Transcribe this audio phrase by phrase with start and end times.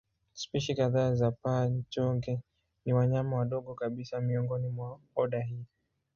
[0.33, 2.39] Spishi kadhaa za paa-chonge
[2.85, 5.65] ni wanyama wadogo kabisa miongoni mwa oda hii.